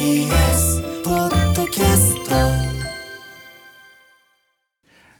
[0.00, 2.30] TBS ポッドキャスト。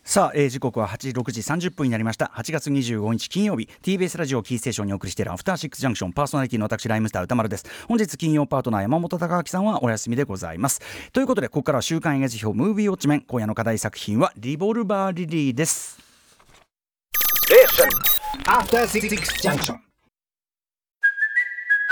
[0.03, 2.33] さあ、えー時刻は8時6時30分になりました。
[2.35, 7.67] 8月25日金曜日 TBS ラジオキーステーションにお送りしているアフターシックスジャンクションパーソナリティの私ライムスター歌丸です。
[7.89, 10.81] 本日金曜パートナー山本貴明さんはお休みでございます。
[11.13, 15.99] ということでここからは週刊映画辞表ムービーウォッチメン今夜の課題作品はリボルバーリリーです。
[18.47, 19.11] After Six
[19.43, 19.90] Junction.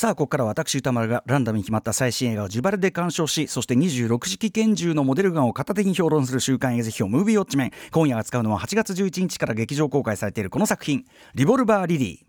[0.00, 7.70] さあここから私歌丸がランダムに決まった最新映画を自腹で鑑賞しそして26式拳銃のモデルガンを片手に評論する週刊映画表ムービーウォッチメン。
[7.90, 11.04] 今夜扱うのは8月11日から劇場公開されているこの作品
[11.36, 12.26] 「リボルバー・リリー」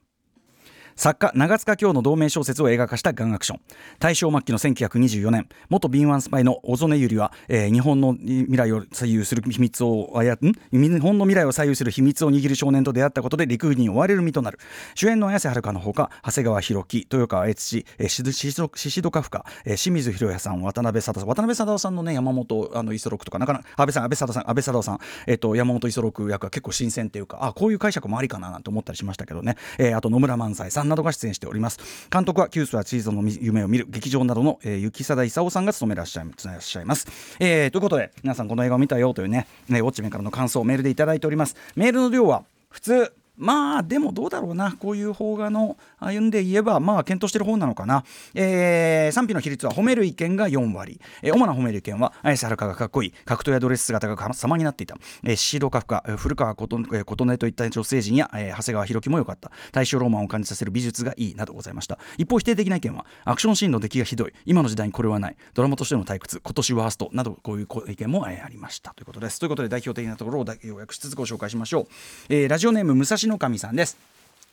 [0.95, 3.59] 作家長塚京の同名小説を映画化したガンアクション。
[3.99, 14.59] 大正末期の1924年元敏腕スパイの小曽根百合は、えー日本の未来を左右する秘密をあや日本の未来を左右する秘密を握る少年と出会ったことで陸軍に追われる身となる。
[14.95, 30.80] 主演の綾瀬はるかのほか長谷川博己豊川悦司、宍戸カフカ、清水宏也さん渡辺貞さん渡辺貞夫さんのね山本あの五十六とかなかなか安倍さん安倍貞さん安倍貞夫さん、えっと山本五十六役は結構新鮮っていうかあこういう解釈もありかななんて思ったりしましたけどね、えーあと野村萬斎さん。
[30.81, 31.79] さんなどが出演しております。
[32.11, 37.07] 監督はキュースはチーズの夢を見る劇場などの、えー、雪貞勲さんが務めらっしゃいらっしゃいます、
[37.39, 41.55] えーということで皆さんこの映画を見たよというねねウォッチメンからの感想をメールでいただいております。
[41.75, 44.73] メールの量は普通まあでもどうだろうな。
[44.73, 48.03] こういう邦画の歩んで言えばまあ検討してる方なのかな、
[48.35, 53.13] えー賛否の比率は褒める意見が4割、えー主な褒める意見は綾瀬はるかがかっこいい。
[53.25, 59.51] 格闘やドレス姿が様になっていた、えー、シードカフカえ古川琴音えー琴音といった女性陣や、えー長谷川博己も良かった。
[59.71, 61.97] 大正ローマンを感じさせる美術がいいなどございました。
[62.17, 64.33] 一方否定的な意見はアクションシーンの出来がひどい。
[64.45, 65.35] 今の時代にこれはない。
[65.53, 66.39] ドラマとしての退屈。
[66.43, 68.93] 今年ワーストなどこういう意見も、えーありました。
[68.93, 69.39] ということです。
[69.39, 71.87] ということで代表的なところをだ要約しつつご紹介しましょう、
[72.29, 73.97] えーラジオネーム武蔵の神さんです。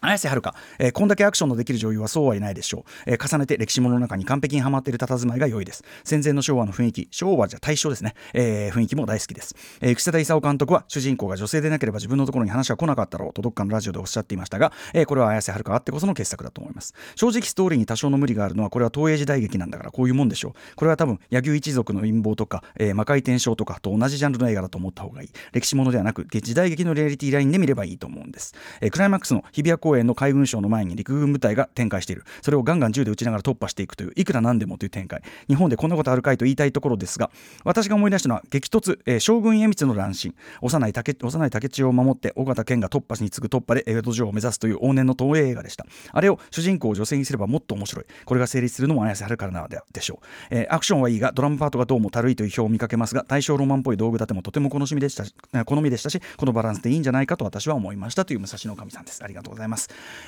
[0.01, 5.83] 綾瀬はるか、えーこんだけアクションのできる女優はそうはいないでしょう、えー重ねて歴史物の中に完璧にはまっている佇まいが良いです。
[6.05, 16.95] 戦前の昭和の雰囲気昭和じゃ大正ですね、えー雰囲気も大好きです、えー、草田勲監督は主人公が女性でなければ自分のところに話は来なかったろうとどっかのラジオでおっしゃっていましたが、えーこれは綾瀬はるかあってこその傑作だと思います。
[17.17, 20.53] 正直ストーリーに多少の無理があるのはこれは東映時代劇なんだからこういうもんでしょう。
[20.77, 25.31] これは多分柳生一族の陰謀とか、えー魔界転生とかと同じジャンルの映画だと思った方がいい。
[25.53, 32.25] 歴史ものではなく時代劇のリアリティラインで見ればいいと思うんです、えークライマックスの日比谷公園の海軍省の前に陸軍部隊が展開している。
[32.43, 35.23] それをガンガン銃で撃ちながら突破していくといういくらなんでもという展開。
[35.49, 37.31] 日本でこんなことあるかいと言いたいところですが
[37.65, 40.35] 私が思い出したのは激突、えー将軍家光の乱心。
[40.61, 45.87] 幼い竹幼い竹千代を守って尾形健が突破に次ぐ突破で江戸城を目指すという往年の東映映画でした。
[46.13, 48.05] あれを主人公を女性にすればもっと面白い。
[48.25, 55.35] これが成立するのも綾瀬はるからなのででしょう、えーアクションはいいがドラムパートがどうもたるいという表を見かけますが大正ロマンっぽい道具立てもとても好みでしたし
[55.65, 59.23] 好みでしたしこのバランスでいいんじゃないかと私は思いましたという武蔵野神さんです。
[59.25, 59.78] ありがとうございます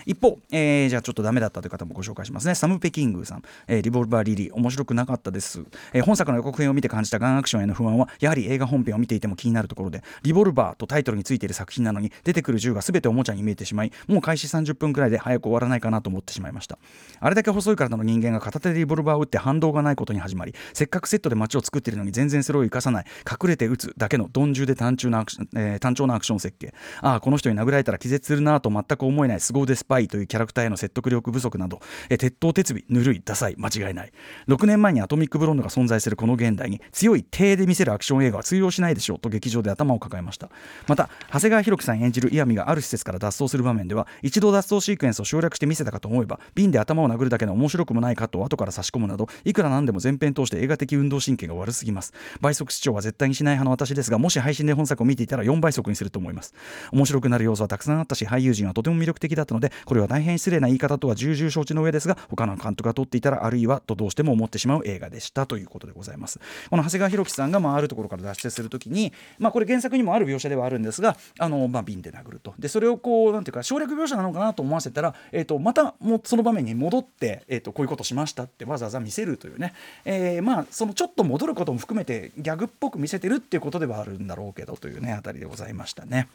[0.07, 2.55] 一方、えーじゃあちょっとダメだったという方もご紹介しますね。
[2.55, 4.55] サム・ペキングさん、えーリボルバー・リリー。
[4.55, 5.63] 面白くなかったです、
[5.93, 16.79] えー本作の予告編を見て感じたガンアクションへの不安はやはり映画本編を見ていても気になるところでリボルバーとタイトルについている作品なのに出てくる銃が全ておもちゃに見えてしまいもう開始30分くらいで早く終わらないかなと思ってしまいました。
[17.21, 26.75] あれだけ細い体の人間が片手でリボルバーを撃って反動がないことに始まりせっかくセットで街を作っているのに全然それを生かさない隠れて撃つだけの鈍重で単調なアクション、えー単調なアクション設計。
[27.01, 34.13] ああこの人に殴られたら気絶するなと全く思えない凄腕スパイというキャラクターへの説得力不足など、えー鉄頭鉄尾ぬるいダサい間違いない。
[34.47, 40.51] 6年前にアトミックブロンドが存在するこの現代に強い体で見せるアクション映画は通用しないでしょうと劇場で頭を抱えました。
[40.87, 52.13] また長谷川博己さん演じる岩見がある施設から脱走する場面では一度脱走シークエンスを省略して見せたかと思えば瓶で頭を殴るだけの面白くもないカットを後から差し込むなどいくらなんでも前編通して映画的運動神経が悪すぎます。
[52.41, 56.55] 倍速視聴は絶対にしない派の私ですがもし配信で本作を見ていたら4倍速にすると思います。
[56.93, 66.41] 面白くなる要素はたくさんあったし俳優陣はとても魅力的だったのでこれは大変失礼な言い方とは重々承知の上ですが他の監督が撮っていたらあるいはとどうしても思ってしまう映画でしたということでございます。
[66.69, 72.55] この長谷川博己さんがまああるところから脱出するときにまあこれ原作にもある描写ではあるんですがあのまあ瓶で殴ると。
[72.59, 79.75] でそれをこうなんていうか省略描写なのかなと思わせたらえっ、とまたもその場面に戻ってえっ、とこういうことしましたってわざわざ見せるというね、
[80.05, 86.29] えー、まあそのちょっと戻ることも含めてギャグっぽく見せてるっていうことではあるんだろうけどというねあたりでございましたね。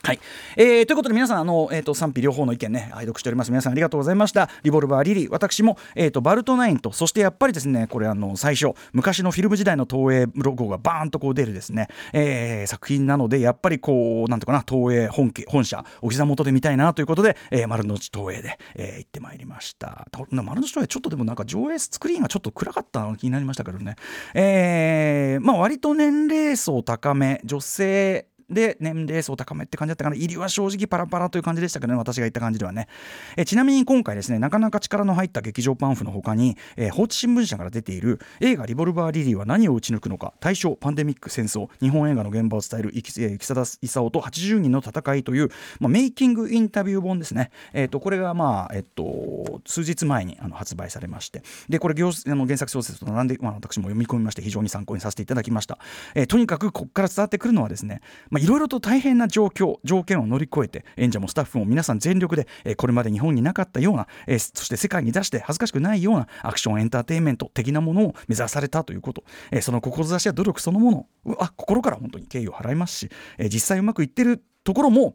[0.00, 0.20] はい、
[0.56, 3.50] えー、ということで皆さんあの、えーと、賛否両方の意見ね愛読しております。
[3.50, 4.48] 皆さんありがとうございました。
[4.62, 20.06] リボルバーリリー私も、えーと、バルトナインとそしてやっぱりですねこれあの最初昔のフィルム時代の東映ロゴがバーンとこう出るですね、えー、作品なのでやっぱりこうなんとかな東映本家本社お膝元で見たいなということで、えー、丸の内東映で、えー、行ってまいりました。
[20.30, 23.96] 丸の内東映ちょっとでもなんか上映スクリーンがちょっと暗かったの気になりましたけどね。
[24.32, 32.88] えー、まあ割と年齢層高め女性で年齢層高めって感じだったかな入りは正直パラパラという感じでしたけどね私が言った感じではね。
[33.36, 45.50] えちなみに今回ですねなかなか力の入った劇場パンフの他に、えー、放置新聞社から出ている映画「リボルバー・リリー」は何を打ち抜くのか大正パンデミック戦争日本映画の現場を伝える生貞勲と80人の戦いという、
[45.80, 51.42] まあ、メイキングインタビュー本ですね、えーと、これがまあ、えっと、数日前にあの発売されまして。
[51.68, 55.78] でこれあの原作小説と並んで、まあ、私も読み込みまして非常に参考にさせていただきました、
[56.14, 58.00] え、とにかくここから伝わってくるのはですね、
[58.30, 75.14] まあいろいろと大変な状況条件を乗り越えて演者もスタッフも皆さん全力で、えこれまで日本になかったような、えそして世界に出して恥ずかしくないようなアクションエンターテインメント的なものを目指されたということ、えその志や努力そのものをあ心から本当に敬意を払いますし、え実際うまくいってるところも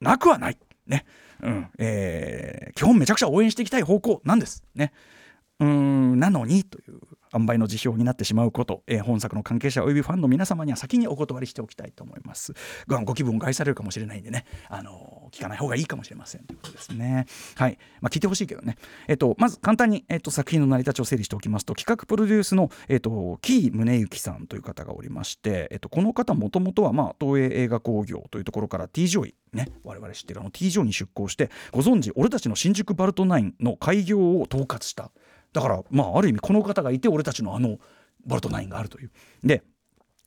[0.00, 0.58] なくはない。
[0.86, 1.04] ね。
[1.42, 1.68] うん。
[1.78, 4.64] えー、基本めちゃくちゃ応援していきたい方向なんです。
[4.74, 4.92] ね。
[5.60, 7.00] うんなのにという。
[7.34, 12.54] 塩梅の時評になってしまうこと、えー、本作の関係者およびファンの皆様には先にお断りしておきたいと思います。
[12.86, 17.26] ごご気分を害されるかもしれないんでねあの聞かない方がいいかもしれませんということですね。
[17.56, 17.78] はい。
[18.00, 18.76] まあ聞いてほしいけどね。
[19.08, 35.10] えっ、とまず簡単に、えっと作品の成り立ちを整理しておきますと企画プロデュースの、えっと紀伊宗之さんという方がおりまして、えっとこの方もともとは、まあ、東映映画興行というところから T ジョイね我々知ってるあの T ジョイに出向してご存知俺たちの新宿バルトナインの開業を統括した
[35.52, 37.78] だからまあある意味この方がいて俺たちのあの
[38.26, 39.10] バルトナインがあるという。
[39.42, 39.62] で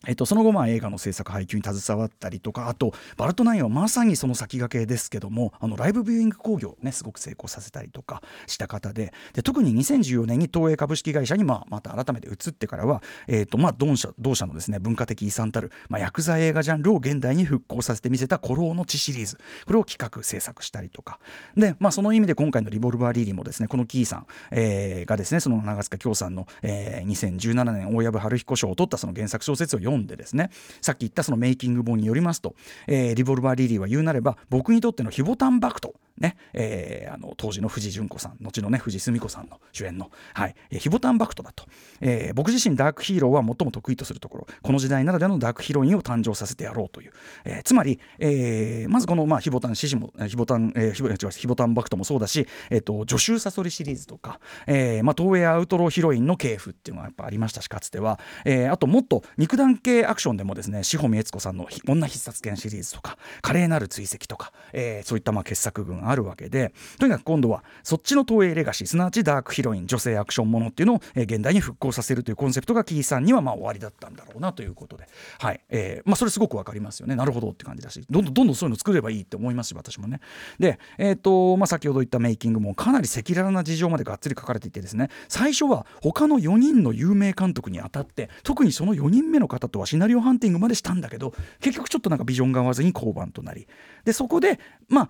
[0.07, 19.37] えっと、その後まあ映画の制作配給に携わったりとかあとバルトナインはまさにその先駆けですけどもあのライブビューイング工業ねすごく成功させたりとかした方でで特に2014年に東映株式会社にまあまた改めて移ってからは、えっとまあ、同社同社のですね文化的遺産たる、まあ、薬剤映画ジャンルを現代に復興させてみせた「古老の地」シリーズ。
[19.65, 21.19] これを企画制作したりとか。
[21.55, 30.49] で、まあ、その意味で今回の「リボルバー・リリー」もですねこのキーさん、えー、がですねその長塚京さんの、えー、2017年大藪春彦賞を取ったその原作小説を読んでですね
[30.81, 32.55] さっき言ったそのメイキング本によりますと、
[32.87, 41.65] えー、リボルバー・リリーは言うなれば僕にとってのヒボタンバクトねえー、あの当時の藤純子さん後のね藤澄子さんの主演の、はいえ、ヒボタンバクトだと、
[41.99, 44.47] えー、僕自身ダークヒーローは最も得意とするところ。
[44.61, 47.11] この時代ならではのダークヒロインを誕生させてやろうという、
[47.43, 75.07] えー、つまり、えー、まずこの、まあ、ヒボタン獅子もヒボタン、えー、ヒボ違うヒボタンバクトもそうだし、えーと、助手サソリシリーズとか、えーまあ、東映アウトローヒロインの系譜っていうのがやっぱありましたしかつては、えー、あともっと肉弾系アクションでもですね志保美悦子さんの女必殺剣シリーズとか華麗なる追跡とか、えー、そういったまあ傑作群あるわけでとにかく今度はそっちの東映レガシーすなわちダークヒロイン女性アクションものっていうのを、えー、現代に復興させるというコンセプトがキーさんにはまあ終わりだったんだろうなということで、
[75.39, 75.61] はい。
[75.69, 77.15] えーまあ、それすごく分かりますよね。
[77.15, 80.19] なるほどって感じだしどんどんどんどんそういうの作ればいいって思いますし私もね。
[80.59, 85.09] で、えーとまあ、先ほど言ったメイキングもかなり赤裸々な事情までがっつり書かれていてですね。
[85.27, 93.67] 最初は他の4人の有名監督にあたって特にその4人目の方とはシナリオハンティングまでしたんだけど結局ちょっとなんかビジョンが合わずに降板となり。
[94.03, 95.09] でそこでまあ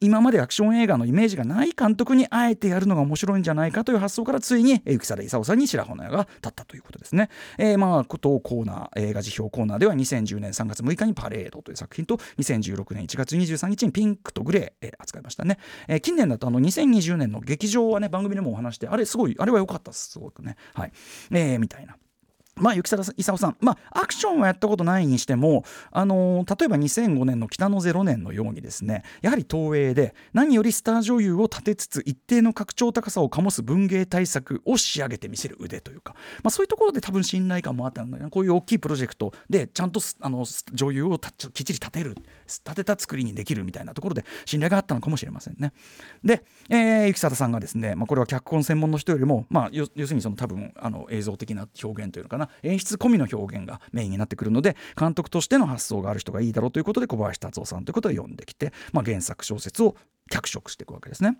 [0.00, 7.28] 今までアクション映画のイメージがない監督にあえてやるのが面白いんじゃないかという発想からついに浮貞勲さんに白羽の矢が立ったということですね。
[7.58, 15.58] えー、まあことコーナー映画辞表コーナーでは2010年3月6日にパレードという作品と2016年1月23日にピンクとグレー、えー、扱いましたね。
[15.88, 20.56] えー、近年だとあの2020年の劇場はね番組でもお話してあれすごいあれは良かったですすごくね。
[20.74, 20.92] はい
[21.30, 21.96] えー、みたいな。
[22.58, 42.16] まあ、雪貞勲さん、まあ、アクションはやったことないにしても、あのー、例えば2005年の北の0年のようにですねやはり東映で何よりスター女優を立てつつ一定の拡張高さを醸す文芸対策を仕上げてみせる腕というか、まあ、そういうところで多分信頼感もあったんだよこういう大きいプロジェクトでちゃんとあの女優をきっちり立てる。
[42.46, 45.72] 立てた作りにできるみたいなところで信頼があったのかもしれませんね。
[46.24, 59.96] で、えー、雪里さんがですね、まあ、これは脚本専門の人よりも、まあ、要するにその多分あの映像的な表現というのかな演出込みの表現がメインになってくるので監督としての発想がある人がいいだろうということで小林達夫さんということを呼んできて、まあ、原作小説を
[60.30, 61.38] 脚色していくわけですね。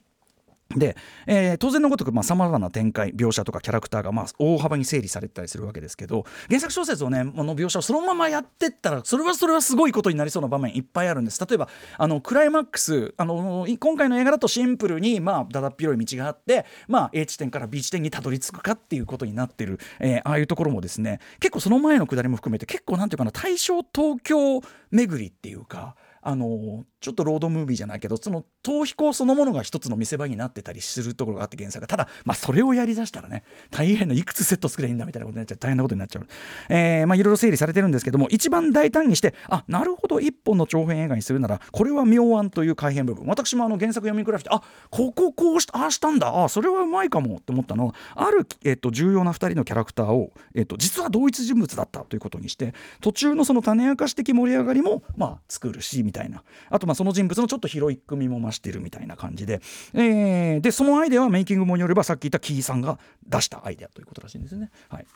[0.74, 0.96] で、
[1.26, 11.44] えー当然のごとくさまざ、まな展開描写とかキャラクターがまあ大幅に整理されたりするわけですけど原作小説をねこの描写をそのままやってったらそれはそれはすごいことになりそうな場面いっぱいあるんです。
[11.44, 25.94] 例えばあのクライマックスあの今回の映画だとシンプルにまあだだっ広い道があって、まあ、A 地点から B 地点にたどり着くかっていうことになってる、えーああいうところもですね結構その前のくだりも含めて結構なんていうかな大正東京巡りっていうか
[26.28, 31.86] あのちょっとロードムービーじゃないけどその逃避行そのものが一つの見せ場になってたりするところがあって原作が。
[31.86, 35.58] ただ、まあ、それをやりだしたらね大変ないくつセット作ればいいんだみたいなことになっちゃう。
[35.58, 36.26] 大変なことになっちゃう、
[36.68, 43.24] えーまあ、いろいろ整理されてるんですけども一番大胆にしてあなるほど一本の長編映画にするならこれは妙案という改変部分。
[43.26, 46.44] 私もあの原作読み比べてあこここうしたああしたんだ。
[46.44, 56.15] あそれはうまいかもって思ったのはある、えっと重要な2人のキャラクターを、えっと実は同一人物だったということにして途中のその種明かし的盛り上がりも、まあ、作るしみたいな。
[56.16, 56.42] たいな。
[56.70, 59.60] あとまあその人物のちょっとヒロイック味も増してるみたいな感じで、
[59.94, 64.70] えーでそのアイデアはメイキングもによればさっき言ったキーさんが出したアイデアということらしいんですね。
[64.88, 65.06] はい。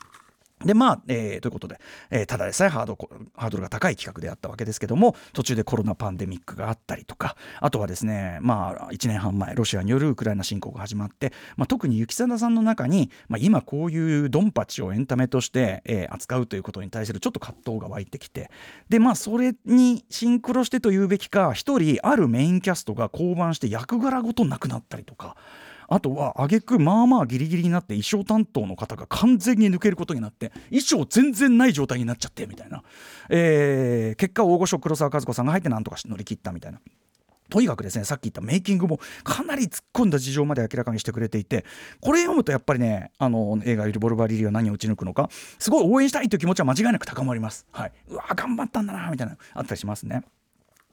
[0.65, 2.97] でまあ、えーということで、えーただでさえハード
[3.35, 18.51] ハードルが高い企画であったわけですけども途中でコロナパンデミックがあったりとかあとはですねまあ1年半前ロシアによるウクライナ侵攻が始まって、まあ、特に雪貞さんの中に、まあ、今こういうドンパチをエンタメとして、えー扱うということに対するちょっと葛藤が湧いてきて
[18.89, 25.35] でまあそれにシンクロしてというべきか一人あるメインキャストが降板して役柄ごとなくなったりとか。
[25.91, 32.81] あとは挙句まあまあギリギリになって衣装担当の方が完全に抜けることになって衣装全然ない状態になっちゃってみたいな、
[33.29, 36.79] えー結果大御所黒沢和子さんが入ってなんとか乗り切ったみたいな。
[37.49, 41.65] とにかくですねさっき言ったメイキングもかなり突っ込んだ事情まで明らかにしてくれていて
[41.99, 45.29] これ読むとやっぱりねあの映画「リボルバー・リリー」は何を打ち抜くのか
[45.59, 47.65] すごい応援したいという気持ちは間違いなく高まります。
[47.71, 50.23] はい、うわ頑張ったんだなみたいなあったりしますね。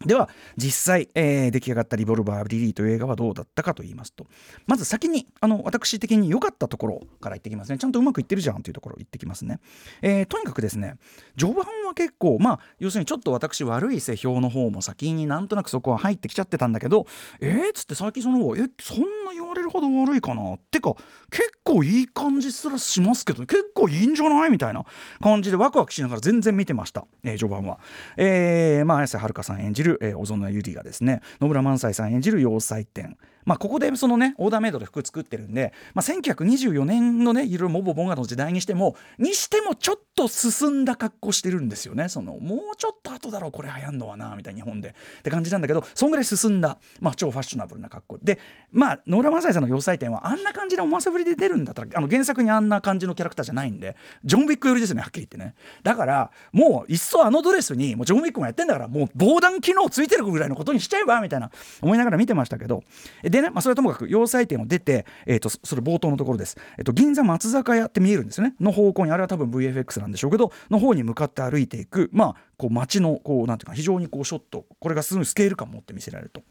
[0.05, 4.27] では実際、えー出来上がった「リボルバー・リリー」という映画はどうだったかと言いますと
[4.67, 7.79] まず先にあの私的に良かったところから言ってきますね。
[7.79, 9.61] ちゃんとうまくいってるじゃんというところ言ってきますね、
[10.03, 10.97] えーとにかくですね
[11.37, 17.07] 序盤は結構まあ要するにちょっと私悪い世評の方も先になんとなくそこは入ってきちゃってたんだけど
[17.41, 20.95] えー、っつって最近その方えそんな言われるほど悪いかなってか
[21.31, 24.85] 結構いい感じすらしますけど結構いいんじゃないみたいな
[25.21, 27.79] 感じでワクワクしながら全然見てました、えー序盤は。
[28.17, 33.17] えーまあ、綾瀬はるかさん演じる、えー小園ゆりがですね野村萬斎さん演じる要塞店
[33.49, 42.11] まあ、ここでそのねオーダーメイドで服作ってるんで、まあ、1924年のねいろいろモボボンガの時代にしてもにしてもちょっと進んだ格好してるんですよね。
[42.11, 44.91] そのもうちょっと後だろうこれ流行んのはなみたいな日本で。
[44.91, 48.19] って感じなんだけどそんぐらい進んだ、まあ、超ファッショナブルな格好。
[48.23, 48.39] で
[48.71, 55.55] まあ野村萬斎さんの要塞店はあんな感じの思わせぶりで出るんだったらあの原作にあんな感じのキャラクターじゃないんでジョン・ウィック寄りですねはっきり言ってね。
[55.83, 61.51] だからもういっそあのドレスにもうジョン・ウィックもやってんだからもう防弾機能ついてるぐらいのことにしちゃえばみたいな
[61.81, 62.83] 思いながら見てましたけど。
[63.23, 76.43] ででね、まあ、それはともかく要塞店を出て、えー、とそそれ冒頭のところです、えー、と銀座松坂屋って見えるんですよねの方向にあれは多分 VFX なんでしょうけどの方に向かって歩いていくまあこう街のこうなんていうか非常にこうショットこれがすごいスケール感を持って見せられると。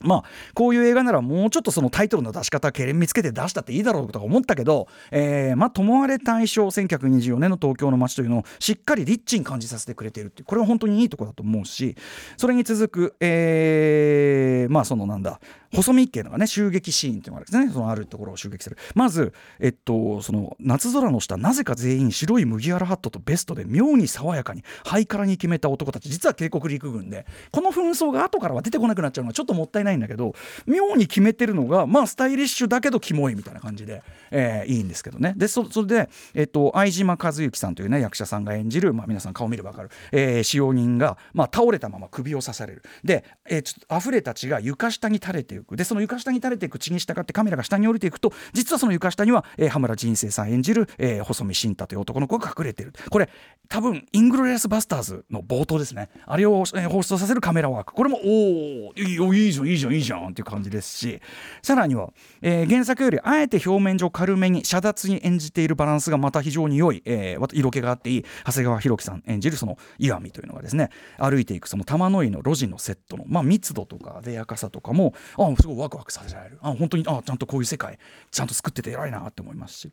[0.00, 0.24] まあ
[0.54, 11.96] こういう映画ならもうちょっとそのタイトルの出し方けれんみつけて出したっていいだろうとか思ったけど、えー、まあともあれ大正1924年の東京の街というのをしっかりリッチに感じさせてくれているっていうこれは本当にいいとこだと思うし
[12.36, 15.40] それに続く、えーまあそのなんだ
[15.74, 17.72] 細身っていうのがね襲撃シーンっていうのがあるんですね。
[17.72, 18.78] そのあるところを襲撃する。
[18.94, 26.08] まずえっとその夏空の下なぜか全員白い麦わらハットとベストで妙に爽やかにハイカラに決めた男たち。
[26.08, 30.34] 実は渓谷陸軍でこの紛争が後からは出てこなくなっちゃうのはちょっともったいないないんだけど
[30.66, 35.32] 妙に決めてるのがまあスタイリッシュだけどキモいみたいな感じで、えーいいんですけどね。
[35.36, 42.82] でそそれで、えっと、相島一之さんというね役者さんが演じる、まあ、皆さん顔見れば分かる、えー使用人が、まあ、倒れたまま首を刺される。
[43.02, 45.76] で、えーちょっと溢れた血が床下に垂れていく。
[45.76, 52.92] でその床下に垂れていく血に従ってカメラが下に降りていくと実はその床下には、えー、羽村仁成さん演じる、えー細見慎太という男の子が隠れてる。
[53.10, 53.28] これ
[53.68, 56.08] 多分イングロリアス・バスターズの冒頭ですね。
[56.26, 57.92] あれを、えー彷彿させるカメラワーク。
[57.92, 61.20] これもおおいいよいいじゃんいいじゃんいいじゃんっていう感じですし
[61.62, 77.98] さらには、えー原作よりあえて表面上軽めに遮奪に演じているバランスがまた非常に良い、えー色気があっていい長谷川博己さん演じるその岩見というのがですね歩いていくその玉の井の路地のセットの、まあ、密度とか艶やかさとかもあすごいワクワクさせられるあ本当にあちゃんとこういう世界
[78.30, 79.92] ちゃんと作ってて偉いなって思いますし。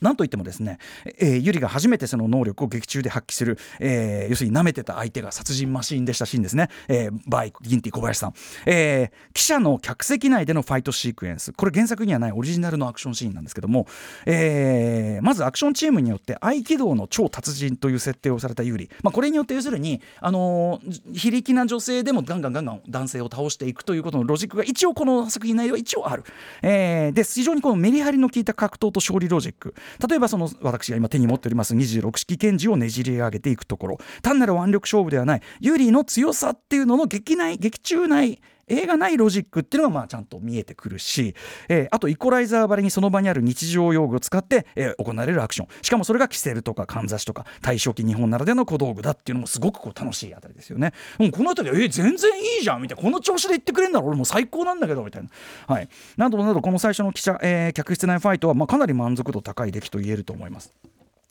[0.00, 0.78] なんといってもですね、
[1.18, 8.34] えー、ユリが初めてその能力を劇中で発揮する、えー、要するに舐めてた相手が殺人マシーンでしたシーンですね、えー、バイギンティ小林さん、
[8.66, 11.52] えー、汽車の客席内でのファイトシークエンス。
[11.52, 13.86] これ原作にはないオリジナルのアクションシーンなんですけども、
[14.26, 26.24] えー、まずアクションチームによって合気道の超達人という設定をされたユリ、まあ、これによって要するに、あのー、非力な女性でもガンガンガンガン男性を倒していくということのロジックが一応この作品内では一応ある、
[26.62, 29.69] えー、で非常にこのメリハリの効いた格闘と勝利ロジック
[30.08, 33.98] 例えばその私が今手に持っております26式拳銃をねじり上げていくところ。
[34.22, 35.42] 単なる腕力勝負ではない。
[35.60, 41.34] 百合の強さっていうのの劇内劇中内映画ないロジックっていうのがまあちゃんと見えてくるし、
[41.68, 50.92] えー、あとイコライザーばりにその場にある日常用具を使って、えー、行われるアクションしかもそれがキセルとかかんざしとか大正期日本ならではの小道具だっていうのもすごくこう楽しいあたりですよね。
[51.18, 55.28] もうこの辺りえー、全然いいじゃんみたいなこの調子で言ってくれんだろ俺もう最高なんだけどみたいな。
[55.66, 60.72] はい、などなどこの最初の記者、えー、客室内ファイトはまあかなり満足度高い出来と言えると思います。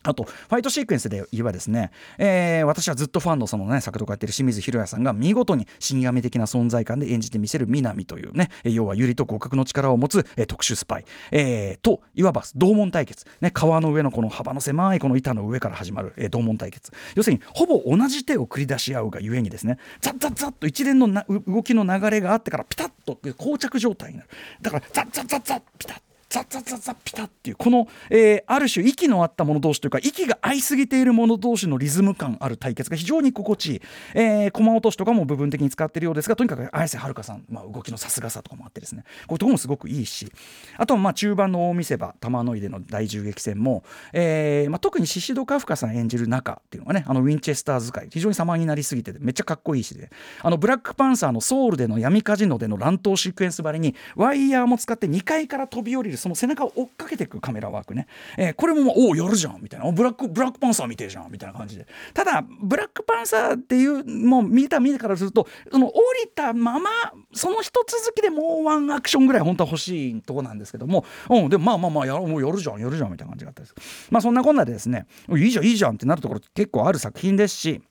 [0.06, 16.94] あと、ファイトシークエンスで言えばですね、えー、私はずっとファンのそのね、作とかやってる清水宏也さんが見事に死神的な存在感で演じてみせる南というね、要は百合と互角の力を持つ、えー、特殊スパイ、えー、と、いわば同門対決、ね、川の上のこの幅の狭いこの板の上から始まる、えー、同門対決。
[17.16, 21.10] 要するに、ほぼ同じ手を繰り出し合うがゆえにですね、ザッザッザッと一連の
[21.46, 24.30] 動きの流れがあってからピタッと膠着状態になる。
[24.62, 33.82] だから、ザッザッザッザッピタッザッザッザッザッピタっていうこの、えー、ある種息の合った者同士というか息が合いすぎている者同士のリズム感ある対決が非常に心地いい、
[34.14, 39.04] えー、駒落としとかも部分的に使っているようですがとにかく綾瀬はるかさん、まあ、動きのさすがさとかもあってですね。
[39.28, 40.32] こういうとこもすごくいいし。
[40.78, 43.84] あとはまあ中盤の大見せ場玉の井での大銃撃戦も、
[44.14, 50.12] えーまあ、特に宍戸カフカさん演じる中っていうのがねあのウィンチェスター使い非常に様になりすぎててめっちゃかっこいいしで。
[50.42, 58.08] あのブラックパンサーのソウルでの闇カジノでの乱闘シークエンスばりにワイヤーも使って2階から飛び降りるその背中を追っかけていくカメラワークね、
[58.38, 59.92] えー、これもおおやるじゃんみたいな。
[59.92, 61.88] ブラックブラックパンサー見てるじゃんみたいな感じで。
[62.14, 66.90] ただブラックパンサーっていうもう見た見てからするとその降りたまま
[67.34, 73.76] その一続きでもうワンアクションぐらい本当は欲しいとこなんですけども、うん、でもまあまあまあやもうやるじゃんやるじゃんみたいな感じがあったです
[74.12, 77.82] まあそんなこんなでですねいいじゃんいいじゃんってなるところ結構ある作品ですし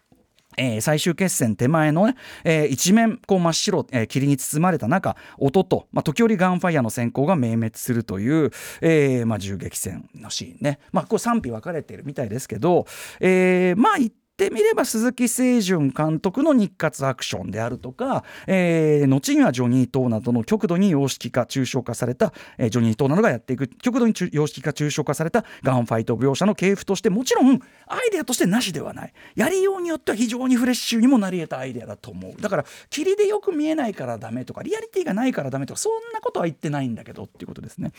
[0.59, 8.51] えー、最終決戦手前のね、えー、一面こう真っ白、えー、霧に包まれた中音と、まあ、時折ガンファイアの閃光が明滅するという、
[8.81, 12.87] えーまあ、銃撃戦のシーンね、まあ、こう賛否分かれてるみたいですけど、
[13.21, 13.97] えー、まあ
[14.39, 29.13] ってみれば鈴木清純監督の日活アクションであるとか、えー、後にはジョニー・トーなどの極度に様式化抽象化された、えー、ジョニー・トーなどがやっていく極度に様式化抽象化されたガンファイト描写の系譜としてもちろんアイデアとしてなしではない。
[29.35, 32.41] やりようによっては非常にフレッシュにもなり得たアイデアだと思う。
[32.41, 37.91] だから霧でよく見えないからダメとかリアリティがないからダメとかそんなことは言ってないんだけどっていうことですね。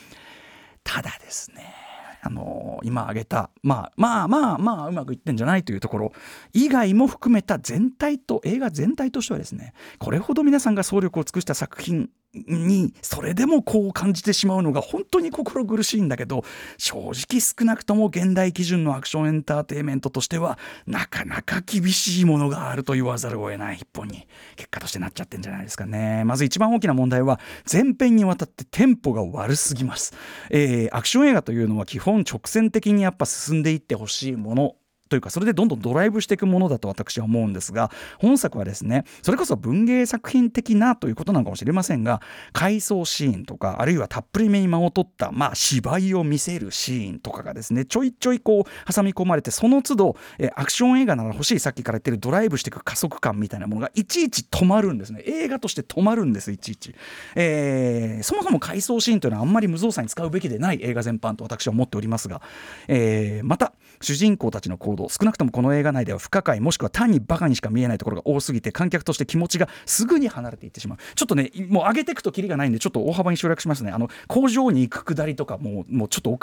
[0.86, 1.89] ただですね
[2.22, 6.12] あの今挙げた、まあ、まあまあまあうまくいってんじゃないというところ
[6.54, 16.44] 以外も含めた全体と映画全体としてはですねこれほど皆さんが総力を尽くした作品にそれでもこう感じてしまうのが本当に心苦しいんだけど
[16.78, 26.24] 正直少なくとも現代基準のアクションエンターテインメントとしてはなかなか厳しいものがあると言わざるを得ない一本に結果としてなっちゃってんじゃないですかね。
[26.24, 27.40] まず一番大きな問題は
[27.72, 30.14] 前編にわたってテンポが悪すぎます、
[30.50, 34.76] えー、アクション映画というのは基本直線的にやっぱ進んでいってほしいもの。
[35.10, 42.22] というかそれでどんどんドライブしていくものだと私は思うんですが本作はですねそれこそ文芸作品的なということなのかもしれませんが
[42.54, 55.24] 回想シーンとかあるいはたっぷりめに間を取ったまあ芝居を見せるシーンとかがですねちょいちょいこう挟み込まれてその都度えアクション映画なら欲しいさっきから言ってるドライブしていく加速感みたいなものがいちいち止まるんですね。
[55.26, 56.94] 映画として止まるんですいちいち、
[57.36, 62.42] えー、そもそも回想シーンというのはあんまり無造作に使うべきでない映画全般と私は思っておりますが、
[62.88, 70.98] えー、また主人公たちの行動少なくともこの映画内では不可解もしくは単にバカにしか見えないところが多すぎて観客として気持ちがすぐに離れていってしまう。
[71.16, 73.92] ちょっとねもう上げていくときりがないんでちょっと大幅に省略しますね。
[73.92, 76.40] あの工場に行くくだりとかもうもうちょっと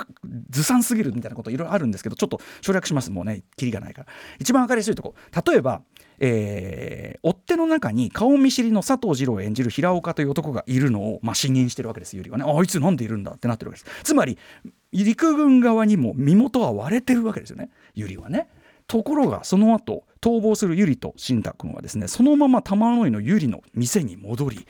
[0.50, 3.10] ずさんすぎるみたいなこといろいろあるんですけどちょっと省略します。
[3.10, 4.08] もうねきりがないから。
[4.38, 5.14] 一番分かりやすいとこ。
[5.46, 5.82] 例えば
[6.18, 12.44] えー、追っ手の中に顔見知りの佐藤二郎を演じる平岡という男がいるのを、まあ、信任してるわけですゆりはね。
[12.46, 14.04] あいつなんでいるんだってなってるわけです。
[14.04, 14.38] つまり
[15.04, 17.70] 陸軍側にも身元は割れてるわけですよね。
[17.94, 18.48] ユリはね。
[18.86, 24.66] ところがその後逃亡するユリと慎太君はですねそのまま玉の井のユリの店に戻り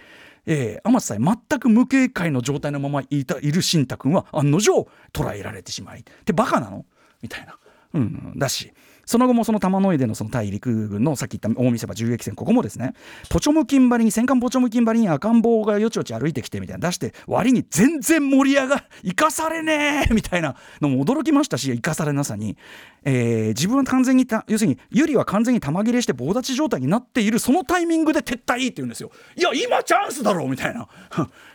[0.48, 6.86] えー、天津さえ全く無警戒の状態のままいたいる新太君は案の定捕らえられてしまいってバカなの？
[7.20, 7.58] みたいな、
[7.94, 8.72] うん、だし
[9.06, 12.92] その後もその玉の井でのその対陸軍のさっき言った大見せ場銃撃戦ここもですね
[13.30, 22.56] ポチョムキンバリに戦艦ポチョムキンバリに赤ん坊がよちよち歩いてきてみたいな出して割に全然盛り上が生かされねえみたいなのも驚きましたし生かされなさに、
[23.04, 30.88] えー自分は完全にた要するにユリは完全に玉切れして棒立ち状態になっているそのタイミングで撤退って言うんですよいや今チャンスだろみたいな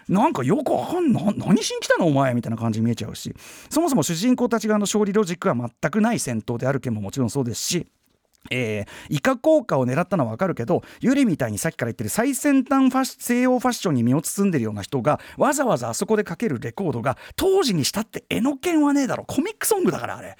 [0.07, 3.33] なんかよくわかんない何しに来たのお前みたいな感じに見えちゃうし
[3.69, 7.87] そもそも主人公たち側の勝利ロジックは全くない戦闘である件ももちろんそうですし
[8.49, 20.37] えー、イカ効果を狙ったのは分かるけどユリみたいにさっきから言ってる最先端ファッ西洋ファッションに身を包んでるような人がわざわざあそこでかけるレコードが当時にしたって絵の剣はねえだろコミックソングだからあれ。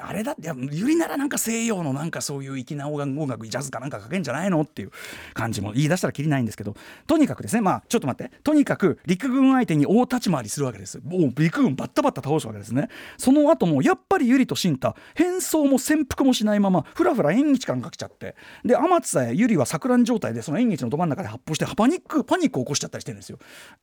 [0.00, 4.90] あれだっていやユリならなんか西洋のなんかそういう粋な音楽ジャズかなんかかけんじゃないのっていう
[5.34, 6.74] 感じも言い出したらきりないんですけど
[7.06, 8.32] とにかくですねまあちょっと待って。
[8.42, 11.00] とにかく陸軍相手に大立ち回りするわけです。
[11.04, 12.88] もう陸軍バッタバッタ倒すわけですね。
[13.16, 18.36] その後もやっぱりユリとシンタ変装も潜伏もしないままふらふら縁日感が来ちゃって。
[18.64, 23.38] で天津さえユリは錯乱状態でその縁日のど真ん中で発砲してパニックパニックを起こしちゃったりしてるんですよ。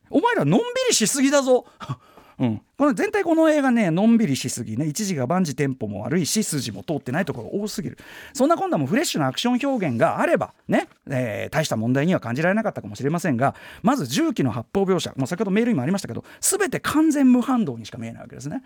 [0.10, 1.66] お前らのんびりしすぎだぞ。
[2.40, 7.98] うん、この全体この映画ねのんびりしすぎね一時が万事テンポも悪いし筋も通ってないところが多すぎる。
[8.34, 18.64] そんな今度はもフレッシュなアクション表現があればね、えー大した問題には感じられなかったかもしれませんがまず銃器の発砲描写もう先ほどメールにもありましたけど全て完全無反動にしか見えないわけですね。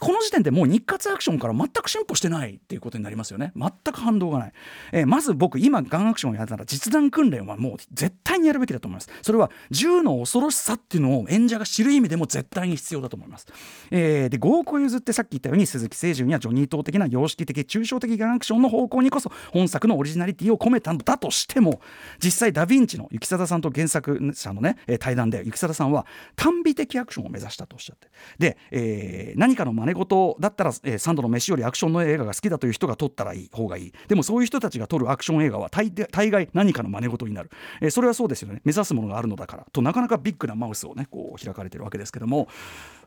[0.00, 3.52] この時点でもう日活アクションから全く進歩してないっていうことになりますよね。
[3.54, 4.52] 全く反動がない、
[4.92, 9.10] えーまず僕今ガンアクションをやったら実弾訓練はもう絶対にやるべきだと思います。
[9.20, 13.46] それは銃の恐ろしさっていうのを演者が知る意味でも絶対に必要だと思います、
[13.90, 21.80] えーで5億を譲ってさっき言ったように鈴木清純やジョニー等的な様式的抽象的ガンアクションの方向にこそ本作のオリジナリティを込めたのだとしても
[22.22, 28.08] 実際ダ・ヴィンチの雪貞さんと原作者のね対談で雪貞さんは短美的アクションを目指したとおっしゃって。
[28.38, 33.92] で、えー何かの真似事だったら、えーサンドの飯よりアクションの映画が好きだという人が撮ったらいい方がいい。
[34.08, 38.60] でもそういう人たちが撮るアクション映画は大大概何かの真似事になる、えーそれはそうですよね。
[38.64, 42.48] 目指すものがあるのだからとなかなかビッグなマウスをねこう開かれてるわけですけども。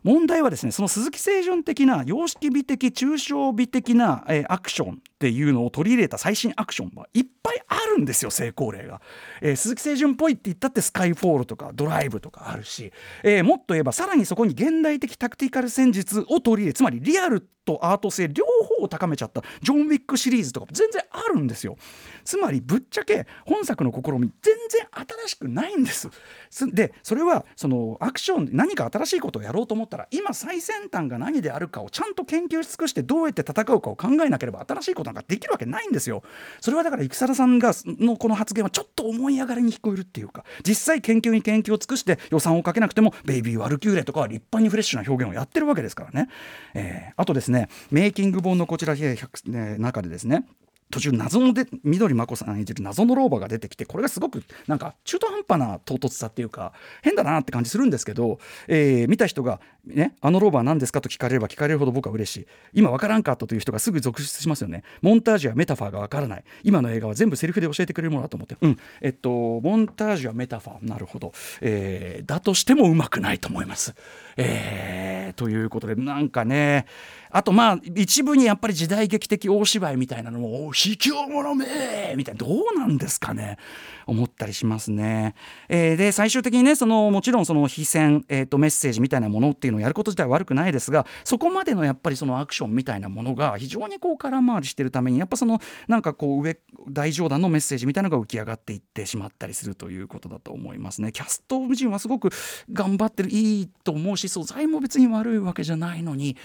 [0.04, 9.02] 問題はですねその鈴木清純的な様式美的抽象美的な、えーアクションっていうのを取り入れた最新アクションはいっぱいあるんですよ成功例が、
[9.42, 12.92] えー鈴木清純っぽいって言ったってスカイフォールとかドライブとかあるし、
[13.24, 18.46] えーもっと言えばさらにそこに現代的タクティカル戦術を取り入れつまりリアルとアート性両
[18.78, 21.78] 方を高めちゃったジョン・ウィックシリーズとか全然あるんですよ。
[22.24, 26.10] つまりぶっちゃけ本作の試み全然新しくないんです
[26.72, 36.24] でそれはそのアクション何か新しいことをやろうと思ったら今最先端が何であるかをちゃんと研究し尽くしてどうやって戦うかを考えなければ新しいことなんかできるわけないんですよ。
[36.60, 46.30] それはだから生貞さんがのこの発言はちょっと思い上がりに聞こえるっていうか実際研究に研究を尽くして予算をかけなくてもベイビー・ワルキューレとかは立派にフレッシュな表現をやってるわけですからね、
[46.74, 50.46] えーあとですねメイキング本のこちら、えー100ね中でですね
[50.94, 62.48] 途中謎ので緑真子さん演じる謎の老婆が出てきてこれがすごくなんか中途半端な唐突さっていうか変だなって感じするんですけど、えー見た人が、ね「あの老婆は何ですか?」と聞かれれば聞かれるほど僕は嬉しい。
[62.74, 64.84] 今わからんかったという人がすぐ続出しますよね。
[65.02, 66.44] モンタージュやメタファーがわからない。
[66.64, 68.56] 今の映画は全部セリフで教えてくれるものだと思って。
[68.62, 68.78] うん。
[69.02, 70.88] えっとモンタージュやメタファー。
[70.88, 73.94] なるほど、えーだとしてもうまくないと思います、
[74.38, 76.86] えーということでなんかね
[77.32, 83.58] あとまあ一部にやっぱり時代劇的大芝居みたいなのも「卑怯者め!」みたいなどうなんですかね
[84.06, 85.36] 思ったりしますね。
[85.70, 96.58] えーで最終的にねそのもちろんその非戦、えー、とメッセージみたいなものっていうのをやること自体は悪くないですがそこまでのやっぱりそのアクションみたいなものが非常にこう空回りしてるためにやっぱそのなんかこう上
[96.90, 101.12] 大上段のメッセージみたいなのが浮き上がっていってしまったりするということだと思いますね。
[101.12, 102.30] キャスト陣はすごく
[102.72, 106.38] 頑張ってるいいと思うし素材も別に悪いわけじゃないのに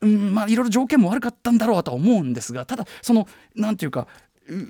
[0.00, 4.06] うんまあいろいろ条件も悪かったんだろうとは思うんですがただそのなんていうか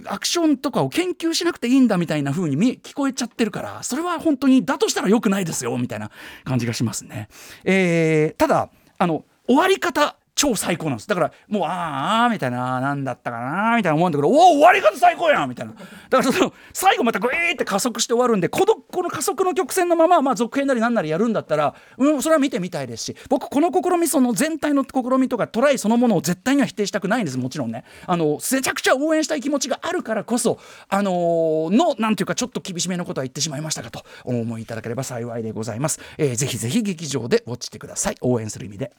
[0.06, 6.10] アクションとかを研究しなくていいんだみたいな風に見聞こえちゃってるからそれは本当にだとしたら良くないですよみたいな
[6.44, 7.28] 感じがしますね。
[7.64, 11.08] えーただあの終わり方超最高なんです。
[11.08, 15.72] だからもうああみたいななんだったかなみたいな思うんだけどおお終わり方最高やんみたいな。
[15.72, 27.84] だからその最後またグイーって加速して終わるんでこのこの加速の曲線のまま、まあ、続編なりなんなりやるんだったら、うん、それは見てみたいですし僕この試みその全体の試みとかトライそのものを絶対には否定したくないんですもちろんね。
[28.06, 38.16] あのめちゃくちゃ応援したい気持ちがあるからこそあのーのなんていうかちょっと厳しめのことは言ってしまいましたかとお思いいただければ幸いでございます、えーぜひぜひ劇場でウォッチしてください。
[38.20, 38.90] 応援する意味で。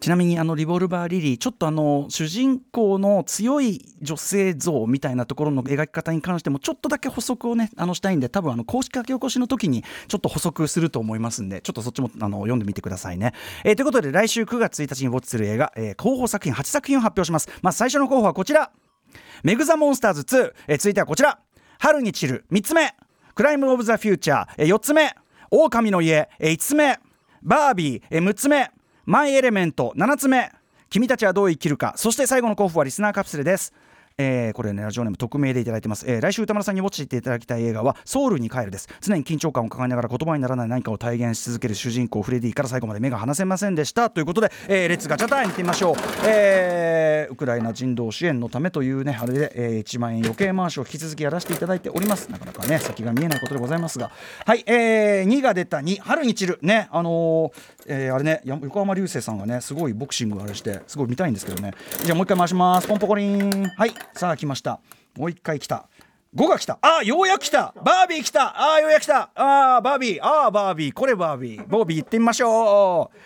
[0.00, 13.32] ちなみにあのリボルバー・リリーちょっとあの主人公の強い女性像みたいなところの描き方に関してもちょっとだけ補足をねあのしたいんで多分あの公式書き起こしの時にちょっと補足すると思いますんでちょっとそっちもあの読んでみてくださいね、
[13.64, 17.48] えーということで来週9月1日にウォッチする映画、えー候補作品8作品を発表します。
[17.62, 18.70] まず最初の候補はこちら。
[19.42, 21.38] メグ・ザ・モンスターズ2、えー続いてはこちら。
[21.78, 22.44] 春に散る。
[22.52, 22.94] 3つ目。
[23.34, 25.14] クライム・オブ・ザ・フューチャー、えー4つ目。
[25.50, 26.98] 狼の家、えー5つ目。
[27.42, 28.70] バービー、えー6つ目。
[29.08, 30.52] マイ・エレメント7つ目。
[30.90, 31.94] 君たちはどう生きるか。
[31.96, 33.72] そして最後の候補はリスナーカプセルです。
[34.20, 38.88] えーこれねラジオネーム匿名でいただいてます、えー来週歌丸さんにウォッチしていただきたい映画はソウルに帰るです。
[39.00, 44.10] 常に緊張感を抱えながら言葉にならない何かを体現し続ける主人公フレディから最後まで目が離せませんでした。
[44.10, 52.28] ということで、えーレッツガチャタイム行ってみましょう、えーウクライナ人道支援のためというねあれで、えー1万円余計回しを引き続きやらせていただいております。
[52.30, 54.10] なかなかね先が見えないことでございますが。
[54.44, 56.58] はい、えー2が出た2春に散る。
[56.62, 61.72] ねあのーえーあれね横浜流星さんがねすごいボクシングあれしてすごい見たいんですけどね。
[62.04, 62.88] じゃあもう一回回します。
[62.88, 63.68] ポンポコリン。
[63.76, 63.92] はい。
[64.14, 64.80] さあ来ました。
[65.16, 65.88] もう一回来た。
[66.34, 66.78] 5が来た。
[66.82, 67.74] あようやく来た。
[67.82, 68.74] バービー来た。
[68.74, 69.30] あようやく来た。
[69.34, 70.18] あーバービー。
[70.22, 70.92] あーバービー。
[70.92, 71.66] これバービー。
[71.66, 73.18] ボービー行ってみましょう。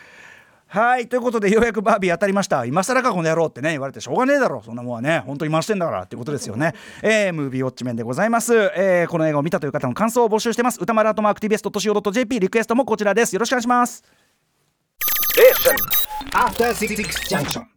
[0.68, 2.64] はいということでようやくバービー当たりました。
[2.64, 4.62] 今更かこの野郎ってね言われてしょうがねえだろ。
[4.62, 6.72] そんなもんはね本当に回してんだからってことですよね。
[7.02, 10.78] えー、ムービーウォッチメンでございます、えーこの映画を見たという方の感想を募集してます。
[10.80, 13.34] 歌丸アートマーク TBS.CO.JP リクエストもこちらです。
[13.34, 14.02] よろしくお願いします。
[16.32, 16.94] After Six
[17.28, 17.71] Junction.